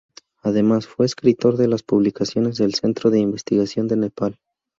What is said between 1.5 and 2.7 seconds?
de las publicaciones